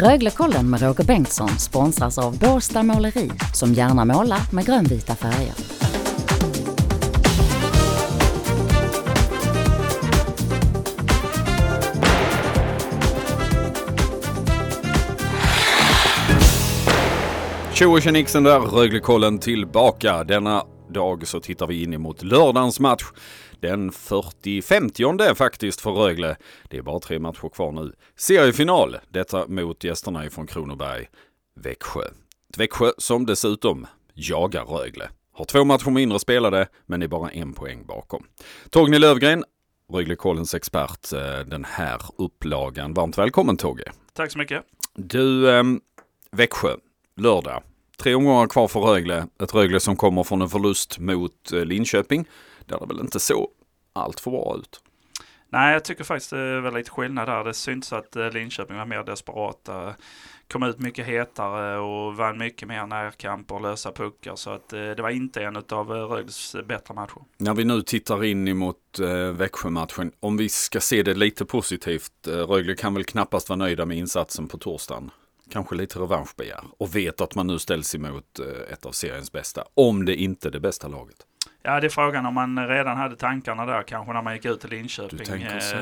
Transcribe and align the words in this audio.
Röglekollen 0.00 0.70
med 0.70 0.82
Roger 0.82 1.04
Bengtsson 1.04 1.48
sponsras 1.48 2.18
av 2.18 2.38
Båstad 2.38 2.82
Måleri 2.82 3.30
som 3.54 3.72
gärna 3.72 4.04
målar 4.04 4.52
med 4.52 4.66
grönvita 4.66 5.14
färger. 5.14 5.54
Tjo 17.74 17.92
och 17.92 18.02
tjenixen 18.02 18.42
där, 18.42 18.60
Röglekollen 18.60 19.38
tillbaka. 19.38 20.24
Denna 20.24 20.62
dag 20.88 21.26
så 21.26 21.40
tittar 21.40 21.66
vi 21.66 21.82
in 21.82 21.92
emot 21.92 22.22
lördagens 22.22 22.80
match. 22.80 23.04
Den 23.60 23.90
40-50 23.90 25.34
faktiskt 25.34 25.80
för 25.80 25.90
Rögle. 25.90 26.36
Det 26.70 26.76
är 26.78 26.82
bara 26.82 27.00
tre 27.00 27.18
matcher 27.18 27.48
kvar 27.48 27.72
nu. 27.72 27.92
Seriefinal, 28.16 28.96
detta 29.08 29.46
mot 29.48 29.84
gästerna 29.84 30.26
ifrån 30.26 30.46
Kronoberg, 30.46 31.06
Växjö. 31.60 32.02
Ett 32.50 32.58
Växjö 32.58 32.90
som 32.98 33.26
dessutom 33.26 33.86
jagar 34.14 34.64
Rögle. 34.64 35.08
Har 35.32 35.44
två 35.44 35.64
matcher 35.64 35.90
mindre 35.90 36.18
spelade, 36.18 36.68
men 36.86 37.02
är 37.02 37.08
bara 37.08 37.30
en 37.30 37.52
poäng 37.52 37.86
bakom. 37.86 38.26
Torgny 38.70 38.98
Lövgren, 38.98 39.44
Röglekollens 39.92 40.54
expert, 40.54 41.12
eh, 41.12 41.38
den 41.46 41.64
här 41.64 42.00
upplagan. 42.18 42.94
Varmt 42.94 43.18
välkommen 43.18 43.56
Togge. 43.56 43.92
Tack 44.12 44.32
så 44.32 44.38
mycket. 44.38 44.62
Du, 44.94 45.50
eh, 45.50 45.64
Växjö, 46.30 46.76
lördag. 47.16 47.62
Tre 48.02 48.14
omgångar 48.14 48.46
kvar 48.46 48.68
för 48.68 48.80
Rögle. 48.80 49.26
Ett 49.42 49.54
Rögle 49.54 49.80
som 49.80 49.96
kommer 49.96 50.24
från 50.24 50.42
en 50.42 50.48
förlust 50.48 50.98
mot 50.98 51.52
eh, 51.52 51.64
Linköping. 51.64 52.28
Där 52.66 52.78
det 52.80 52.86
väl 52.86 53.00
inte 53.00 53.20
så 53.20 53.48
allt 53.92 54.20
för 54.20 54.30
bra 54.30 54.56
ut. 54.58 54.80
Nej, 55.48 55.72
jag 55.72 55.84
tycker 55.84 56.04
faktiskt 56.04 56.30
det 56.30 56.38
är 56.38 56.60
väl 56.60 56.74
lite 56.74 56.90
skillnad 56.90 57.28
där. 57.28 57.44
Det 57.44 57.54
syns 57.54 57.92
att 57.92 58.16
eh, 58.16 58.30
Linköping 58.30 58.76
var 58.76 58.86
mer 58.86 59.04
desperata. 59.04 59.94
Kom 60.48 60.62
ut 60.62 60.78
mycket 60.78 61.06
hetare 61.06 61.78
och 61.78 62.16
vann 62.16 62.38
mycket 62.38 62.68
mer 62.68 62.86
närkamper 62.86 63.54
och 63.54 63.60
lösa 63.60 63.92
puckar. 63.92 64.36
Så 64.36 64.50
att 64.50 64.72
eh, 64.72 64.80
det 64.80 65.02
var 65.02 65.10
inte 65.10 65.42
en 65.42 65.56
av 65.56 65.90
Rögles 65.90 66.56
bättre 66.66 66.94
matcher. 66.94 67.22
När 67.38 67.54
vi 67.54 67.64
nu 67.64 67.82
tittar 67.82 68.24
in 68.24 68.48
emot 68.48 68.76
Växjö-matchen, 69.32 70.12
om 70.20 70.36
vi 70.36 70.48
ska 70.48 70.80
se 70.80 71.02
det 71.02 71.14
lite 71.14 71.44
positivt. 71.44 72.12
Rögle 72.26 72.74
kan 72.74 72.94
väl 72.94 73.04
knappast 73.04 73.48
vara 73.48 73.56
nöjda 73.56 73.86
med 73.86 73.96
insatsen 73.96 74.48
på 74.48 74.58
torsdagen 74.58 75.10
kanske 75.50 75.74
lite 75.74 75.98
revanschbegär 75.98 76.64
och 76.78 76.96
vet 76.96 77.20
att 77.20 77.34
man 77.34 77.46
nu 77.46 77.58
ställs 77.58 77.94
emot 77.94 78.38
ett 78.72 78.86
av 78.86 78.92
seriens 78.92 79.32
bästa. 79.32 79.64
Om 79.74 80.04
det 80.04 80.16
inte 80.16 80.48
är 80.48 80.52
det 80.52 80.60
bästa 80.60 80.88
laget. 80.88 81.16
Ja, 81.62 81.80
det 81.80 81.86
är 81.86 81.90
frågan 81.90 82.26
om 82.26 82.34
man 82.34 82.68
redan 82.68 82.96
hade 82.96 83.16
tankarna 83.16 83.66
där 83.66 83.82
kanske 83.82 84.12
när 84.12 84.22
man 84.22 84.34
gick 84.34 84.44
ut 84.44 84.60
till 84.60 84.70
Linköping. 84.70 85.18
Du 85.18 85.24
tänker 85.24 85.60
så. 85.60 85.76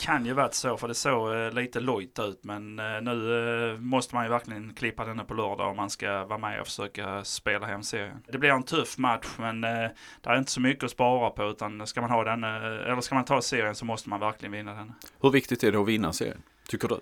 Kan 0.00 0.26
ju 0.26 0.32
varit 0.32 0.54
så, 0.54 0.76
för 0.76 0.88
det 0.88 0.94
såg 0.94 1.54
lite 1.54 1.80
lojt 1.80 2.18
ut. 2.18 2.44
Men 2.44 2.76
nu 2.76 3.76
måste 3.80 4.14
man 4.14 4.24
ju 4.24 4.30
verkligen 4.30 4.74
klippa 4.74 5.04
denna 5.04 5.24
på 5.24 5.34
lördag 5.34 5.70
om 5.70 5.76
man 5.76 5.90
ska 5.90 6.24
vara 6.24 6.38
med 6.38 6.60
och 6.60 6.66
försöka 6.66 7.24
spela 7.24 7.66
hem 7.66 7.82
serien. 7.82 8.22
Det 8.28 8.38
blir 8.38 8.50
en 8.50 8.62
tuff 8.62 8.98
match, 8.98 9.26
men 9.38 9.60
det 9.60 9.92
är 10.22 10.38
inte 10.38 10.50
så 10.50 10.60
mycket 10.60 10.84
att 10.84 10.90
spara 10.90 11.30
på. 11.30 11.44
Utan 11.44 11.86
ska 11.86 12.00
man, 12.00 12.10
ha 12.10 12.24
den, 12.24 12.44
eller 12.44 13.00
ska 13.00 13.14
man 13.14 13.24
ta 13.24 13.42
serien 13.42 13.74
så 13.74 13.84
måste 13.84 14.08
man 14.08 14.20
verkligen 14.20 14.52
vinna 14.52 14.74
den. 14.74 14.92
Hur 15.20 15.30
viktigt 15.30 15.64
är 15.64 15.72
det 15.72 15.78
att 15.78 15.88
vinna 15.88 16.12
serien, 16.12 16.42
tycker 16.68 16.88
du? 16.88 17.00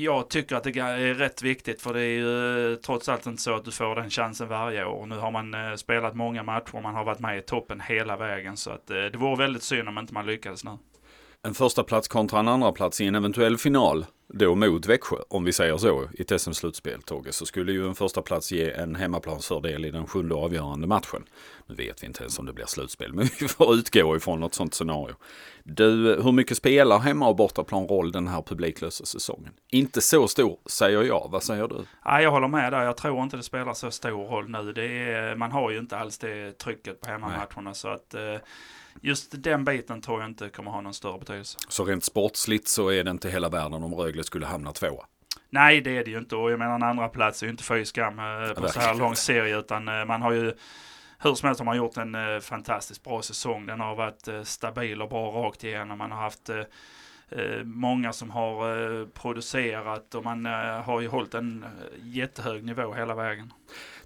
Jag 0.00 0.30
tycker 0.30 0.56
att 0.56 0.64
det 0.64 0.70
är 0.78 1.14
rätt 1.14 1.42
viktigt 1.42 1.82
för 1.82 1.94
det 1.94 2.00
är 2.00 2.18
ju 2.18 2.72
eh, 2.72 2.76
trots 2.76 3.08
allt 3.08 3.26
inte 3.26 3.42
så 3.42 3.54
att 3.54 3.64
du 3.64 3.70
får 3.70 3.94
den 3.94 4.10
chansen 4.10 4.48
varje 4.48 4.84
år. 4.84 5.06
Nu 5.06 5.18
har 5.18 5.30
man 5.30 5.54
eh, 5.54 5.74
spelat 5.74 6.14
många 6.16 6.42
matcher 6.42 6.76
och 6.76 6.82
man 6.82 6.94
har 6.94 7.04
varit 7.04 7.18
med 7.18 7.38
i 7.38 7.42
toppen 7.42 7.80
hela 7.80 8.16
vägen 8.16 8.56
så 8.56 8.70
att 8.70 8.90
eh, 8.90 8.96
det 8.96 9.16
vore 9.16 9.36
väldigt 9.36 9.62
synd 9.62 9.88
om 9.88 9.98
inte 9.98 10.14
man 10.14 10.26
lyckades 10.26 10.64
nu. 10.64 10.78
En 11.46 11.54
första 11.54 11.84
plats 11.84 12.08
kontra 12.08 12.40
en 12.40 12.48
andra 12.48 12.72
plats 12.72 13.00
i 13.00 13.06
en 13.06 13.14
eventuell 13.14 13.58
final 13.58 14.06
då 14.32 14.54
mot 14.54 14.86
Växjö, 14.86 15.16
om 15.28 15.44
vi 15.44 15.52
säger 15.52 15.76
så, 15.76 16.08
i 16.12 16.22
ett 16.22 16.40
SM-slutspel, 16.40 17.02
Togge, 17.02 17.32
så 17.32 17.46
skulle 17.46 17.72
ju 17.72 17.88
en 17.88 17.94
första 17.94 18.22
plats 18.22 18.52
ge 18.52 18.70
en 18.70 18.94
hemmaplansfördel 18.94 19.84
i 19.84 19.90
den 19.90 20.06
sjunde 20.06 20.34
avgörande 20.34 20.86
matchen. 20.86 21.24
Nu 21.66 21.74
vet 21.74 22.02
vi 22.02 22.06
inte 22.06 22.22
ens 22.22 22.38
om 22.38 22.46
det 22.46 22.52
blir 22.52 22.66
slutspel, 22.66 23.12
men 23.14 23.28
vi 23.40 23.48
får 23.48 23.74
utgå 23.74 24.16
ifrån 24.16 24.40
något 24.40 24.54
sånt 24.54 24.74
scenario. 24.74 25.14
Du, 25.64 26.20
hur 26.22 26.32
mycket 26.32 26.56
spelar 26.56 26.98
hemma 26.98 27.28
och 27.28 27.36
bortaplan 27.36 27.86
roll 27.86 28.12
den 28.12 28.28
här 28.28 28.42
publiklösa 28.42 29.04
säsongen? 29.04 29.52
Inte 29.70 30.00
så 30.00 30.28
stor, 30.28 30.58
säger 30.66 31.02
jag. 31.02 31.28
Vad 31.30 31.42
säger 31.42 31.68
du? 31.68 31.84
Ja, 32.04 32.22
jag 32.22 32.30
håller 32.30 32.48
med 32.48 32.72
där. 32.72 32.82
Jag 32.82 32.96
tror 32.96 33.22
inte 33.22 33.36
det 33.36 33.42
spelar 33.42 33.74
så 33.74 33.90
stor 33.90 34.24
roll 34.24 34.50
nu. 34.50 34.58
Är, 34.58 35.36
man 35.36 35.52
har 35.52 35.70
ju 35.70 35.78
inte 35.78 35.96
alls 35.96 36.18
det 36.18 36.58
trycket 36.58 37.00
på 37.00 37.10
hemmamatcherna, 37.10 37.60
Nej. 37.60 37.74
så 37.74 37.88
att 37.88 38.14
eh, 38.14 38.36
just 39.00 39.42
den 39.42 39.64
biten 39.64 40.00
tror 40.00 40.20
jag 40.20 40.30
inte 40.30 40.48
kommer 40.48 40.70
ha 40.70 40.80
någon 40.80 40.94
större 40.94 41.18
betydelse. 41.18 41.58
Så 41.68 41.84
rent 41.84 42.04
sportsligt 42.04 42.68
så 42.68 42.88
är 42.88 43.04
det 43.04 43.10
inte 43.10 43.30
hela 43.30 43.48
världen 43.48 43.82
om 43.82 43.94
Rögle 43.94 44.21
skulle 44.22 44.46
hamna 44.46 44.72
tvåa? 44.72 45.06
Nej, 45.52 45.80
det 45.80 45.96
är 45.96 46.04
det 46.04 46.10
ju 46.10 46.18
inte. 46.18 46.36
Och 46.36 46.50
jag 46.50 46.58
menar 46.58 46.74
en 46.74 46.82
andra 46.82 47.08
plats 47.08 47.42
är 47.42 47.46
ju 47.46 47.50
inte 47.50 47.64
fy 47.64 47.84
skam 47.84 48.18
eh, 48.18 48.54
på 48.54 48.68
så 48.68 48.80
här 48.80 48.94
lång 48.94 49.16
serie, 49.16 49.58
utan 49.58 49.88
eh, 49.88 50.04
man 50.04 50.22
har 50.22 50.32
ju 50.32 50.52
hur 51.18 51.34
som 51.34 51.46
helst 51.46 51.60
har 51.60 51.64
man 51.64 51.76
gjort 51.76 51.96
en 51.96 52.14
eh, 52.14 52.40
fantastiskt 52.40 53.04
bra 53.04 53.22
säsong. 53.22 53.66
Den 53.66 53.80
har 53.80 53.94
varit 53.94 54.28
stabil 54.44 55.02
och 55.02 55.08
bra 55.08 55.30
rakt 55.30 55.64
igenom. 55.64 55.98
Man 55.98 56.12
har 56.12 56.22
haft 56.22 56.50
många 57.64 58.12
som 58.12 58.30
har 58.30 59.06
producerat 59.06 60.14
och 60.14 60.24
man 60.24 60.44
har 60.84 61.00
ju 61.00 61.08
hållit 61.08 61.34
en 61.34 61.64
jättehög 62.02 62.64
nivå 62.64 62.92
hela 62.92 63.14
vägen. 63.14 63.52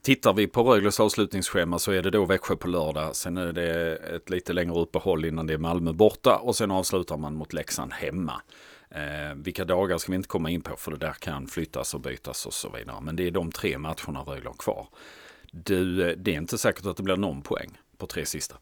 Tittar 0.03 0.33
vi 0.33 0.47
på 0.47 0.63
Rögles 0.63 1.01
avslutningsschema 1.01 1.79
så 1.79 1.93
är 1.93 2.03
det 2.03 2.11
då 2.11 2.25
Växjö 2.25 2.57
på 2.57 2.69
lördag. 2.69 3.17
Sen 3.17 3.37
är 3.37 3.53
det 3.53 3.97
ett 3.97 4.31
lite 4.31 4.53
längre 4.53 4.75
uppehåll 4.75 5.25
innan 5.25 5.47
det 5.47 5.55
är 5.55 5.59
Malmö 5.59 5.93
borta 5.93 6.37
och 6.37 6.57
sen 6.57 6.71
avslutar 6.71 7.17
man 7.17 7.35
mot 7.35 7.53
Leksand 7.53 7.93
hemma. 7.93 8.43
Eh, 8.91 9.35
vilka 9.37 9.65
dagar 9.65 9.99
ska 9.99 10.13
vi 10.13 10.17
inte 10.17 10.29
komma 10.29 10.51
in 10.51 10.63
på 10.63 10.77
för 10.77 10.91
det 10.91 10.97
där 10.97 11.13
kan 11.13 11.47
flyttas 11.47 11.95
och 11.95 12.01
bytas 12.01 12.47
och 12.47 12.55
så 12.55 12.69
vidare. 12.69 13.01
Men 13.01 13.17
det 13.17 13.27
är 13.27 13.31
de 13.31 13.53
tre 13.53 13.79
matcherna 13.79 14.21
Rögle 14.21 14.49
har 14.49 14.57
kvar. 14.57 14.89
Du, 15.53 16.15
det 16.15 16.35
är 16.35 16.37
inte 16.37 16.59
säkert 16.59 16.87
att 16.87 16.97
det 16.97 17.03
blir 17.03 17.17
någon 17.17 17.43
poäng 17.43 17.79
på 17.99 18.07
tre 18.07 18.27
sista. 18.27 18.57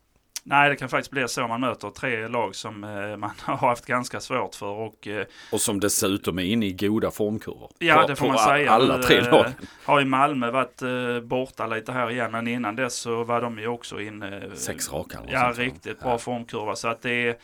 Nej, 0.46 0.70
det 0.70 0.76
kan 0.76 0.88
faktiskt 0.88 1.10
bli 1.10 1.28
så. 1.28 1.48
Man 1.48 1.60
möter 1.60 1.90
tre 1.90 2.28
lag 2.28 2.54
som 2.54 2.84
eh, 2.84 3.16
man 3.16 3.30
har 3.40 3.68
haft 3.68 3.86
ganska 3.86 4.20
svårt 4.20 4.54
för. 4.54 4.66
Och, 4.66 5.06
eh, 5.06 5.26
och 5.52 5.60
som 5.60 5.80
dessutom 5.80 6.38
är 6.38 6.42
inne 6.42 6.66
i 6.66 6.72
goda 6.72 7.10
formkurvor. 7.10 7.70
Ja, 7.78 8.00
på, 8.00 8.06
det 8.08 8.16
får 8.16 8.28
man 8.28 8.38
säga. 8.38 8.70
Alla 8.70 9.02
tre 9.02 9.18
eh, 9.18 9.30
lag. 9.30 9.46
Har 9.84 10.00
ju 10.00 10.06
Malmö 10.06 10.50
varit 10.50 10.82
eh, 10.82 11.20
borta 11.20 11.66
lite 11.66 11.92
här 11.92 12.10
igen, 12.10 12.32
men 12.32 12.48
innan 12.48 12.76
dess 12.76 12.94
så 12.94 13.24
var 13.24 13.41
de 13.41 13.58
ju 13.58 13.68
också 13.68 14.00
inne. 14.00 14.36
Eh, 14.36 14.54
Sex 14.54 14.92
raka. 14.92 15.18
Ja, 15.28 15.52
riktigt 15.56 16.00
bra 16.00 16.10
ja. 16.10 16.18
formkurva. 16.18 16.76
Så 16.76 16.88
att 16.88 17.02
det 17.02 17.28
är 17.28 17.36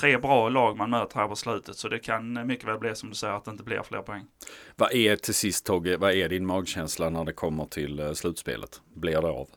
tre 0.00 0.18
bra 0.18 0.48
lag 0.48 0.76
man 0.76 0.90
möter 0.90 1.16
här 1.16 1.28
på 1.28 1.36
slutet. 1.36 1.76
Så 1.76 1.88
det 1.88 1.98
kan 1.98 2.46
mycket 2.46 2.68
väl 2.68 2.78
bli 2.78 2.94
som 2.94 3.08
du 3.08 3.14
säger 3.14 3.34
att 3.34 3.44
det 3.44 3.50
inte 3.50 3.64
blir 3.64 3.82
fler 3.82 4.02
poäng. 4.02 4.24
Vad 4.76 4.92
är 4.92 5.16
till 5.16 5.34
sist 5.34 5.66
Togge, 5.66 5.96
vad 5.96 6.12
är 6.12 6.28
din 6.28 6.46
magkänsla 6.46 7.10
när 7.10 7.24
det 7.24 7.32
kommer 7.32 7.64
till 7.64 8.00
eh, 8.00 8.12
slutspelet? 8.12 8.80
Blir 8.94 9.22
det 9.22 9.28
av? 9.28 9.48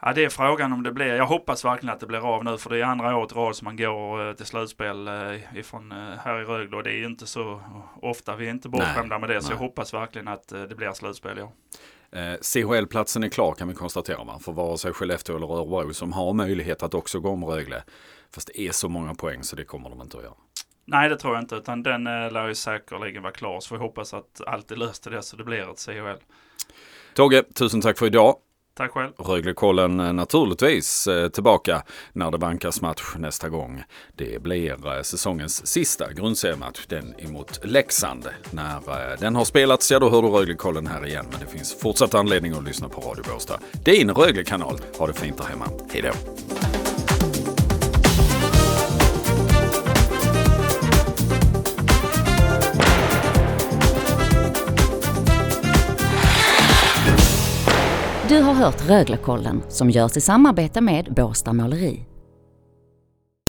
Ja, 0.00 0.12
det 0.12 0.24
är 0.24 0.28
frågan 0.28 0.72
om 0.72 0.82
det 0.82 0.92
blir. 0.92 1.06
Jag 1.06 1.26
hoppas 1.26 1.64
verkligen 1.64 1.94
att 1.94 2.00
det 2.00 2.06
blir 2.06 2.34
av 2.34 2.44
nu, 2.44 2.58
för 2.58 2.70
det 2.70 2.78
är 2.78 2.82
andra 2.82 3.16
året 3.16 3.36
rad 3.36 3.56
som 3.56 3.64
man 3.64 3.76
går 3.76 4.28
eh, 4.28 4.34
till 4.34 4.46
slutspel 4.46 5.08
eh, 5.08 5.58
ifrån 5.58 5.92
här 6.24 6.40
i 6.40 6.44
Rögle 6.44 6.76
och 6.76 6.82
det 6.82 6.90
är 6.90 6.96
ju 6.96 7.06
inte 7.06 7.26
så 7.26 7.60
ofta. 8.02 8.36
Vi 8.36 8.46
är 8.46 8.50
inte 8.50 8.68
bortskämda 8.68 9.18
med 9.18 9.28
det, 9.28 9.34
nej. 9.34 9.42
så 9.42 9.52
jag 9.52 9.58
hoppas 9.58 9.94
verkligen 9.94 10.28
att 10.28 10.48
det 10.48 10.76
blir 10.76 10.92
slutspel, 10.92 11.38
ja. 11.38 11.52
CHL-platsen 12.40 13.24
är 13.24 13.28
klar 13.28 13.54
kan 13.54 13.68
vi 13.68 13.74
konstatera, 13.74 14.24
va? 14.24 14.38
för 14.44 14.52
vare 14.52 14.78
sig 14.78 14.92
Skellefteå 14.92 15.36
eller 15.36 15.46
Örebro 15.46 15.94
som 15.94 16.12
har 16.12 16.32
möjlighet 16.32 16.82
att 16.82 16.94
också 16.94 17.20
gå 17.20 17.30
om 17.30 17.44
Rögle. 17.44 17.82
Fast 18.34 18.50
det 18.54 18.60
är 18.60 18.72
så 18.72 18.88
många 18.88 19.14
poäng 19.14 19.42
så 19.42 19.56
det 19.56 19.64
kommer 19.64 19.90
de 19.90 20.02
inte 20.02 20.16
att 20.16 20.22
göra. 20.22 20.34
Nej, 20.90 21.08
det 21.08 21.16
tror 21.16 21.34
jag 21.34 21.42
inte, 21.42 21.54
utan 21.54 21.82
den 21.82 22.06
eh, 22.06 22.32
lär 22.32 22.48
ju 22.48 22.54
säkerligen 22.54 23.22
vara 23.22 23.32
klar. 23.32 23.60
Så 23.60 23.74
vi 23.74 23.80
hoppas 23.80 24.14
att 24.14 24.40
allt 24.46 24.70
är 24.70 24.76
löst 24.76 25.02
till 25.02 25.12
det 25.12 25.22
så 25.22 25.36
det 25.36 25.44
blir 25.44 25.70
ett 25.70 25.80
CHL. 25.80 26.24
Togge, 27.14 27.42
tusen 27.42 27.80
tack 27.80 27.98
för 27.98 28.06
idag. 28.06 28.36
Tack 28.78 28.92
själv. 28.92 29.12
Röglekollen 29.18 30.00
eh, 30.00 30.12
naturligtvis 30.12 31.06
eh, 31.06 31.28
tillbaka 31.28 31.82
när 32.12 32.30
det 32.30 32.38
vankas 32.38 32.80
match 32.80 33.02
nästa 33.16 33.48
gång. 33.48 33.82
Det 34.16 34.42
blir 34.42 34.96
eh, 34.96 35.02
säsongens 35.02 35.66
sista 35.66 36.12
grundseriematch, 36.12 36.86
den 36.86 37.14
emot 37.18 37.60
Leksand. 37.64 38.28
När 38.50 39.16
den 39.20 39.36
har 39.36 39.44
spelats, 39.44 39.90
ja 39.90 39.98
då 39.98 40.10
hör 40.10 40.22
du 40.22 40.28
Röglekollen 40.28 40.86
här 40.86 41.06
igen. 41.06 41.26
Men 41.30 41.40
det 41.40 41.46
finns 41.46 41.80
fortsatt 41.80 42.14
anledning 42.14 42.52
att 42.52 42.64
lyssna 42.64 42.88
på 42.88 43.00
Radio 43.00 43.24
Båstad. 43.32 43.58
Din 43.84 44.10
Röglekanal. 44.10 44.80
Ha 44.98 45.06
det 45.06 45.12
fint 45.12 45.38
där 45.38 45.44
hemma. 45.44 45.66
Hej 45.92 46.02
då! 46.02 46.37
Du 58.28 58.42
har 58.42 58.54
hört 58.54 58.88
Röglekollen 58.88 59.62
som 59.68 59.90
görs 59.90 60.16
i 60.16 60.20
samarbete 60.20 60.80
med 60.80 61.14
Båstad 61.16 61.52
Måleri. 61.52 62.04